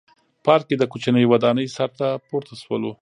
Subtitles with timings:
[0.45, 2.91] پارک کې د کوچنۍ ودانۍ سر ته پورته شولو.